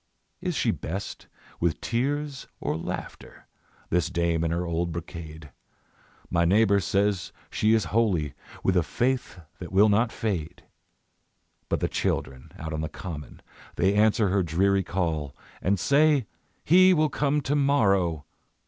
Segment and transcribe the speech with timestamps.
[0.41, 1.27] Is she best
[1.59, 3.45] with tears or laughter,
[3.91, 5.51] This dame in her old brocade?
[6.31, 8.33] My neighbour says she is holy,
[8.63, 10.63] With a faith that will not fade.
[11.69, 13.43] But the children out on the common
[13.75, 16.25] They answer her dreary call, And say:
[16.65, 18.25] "He will come to morrow!"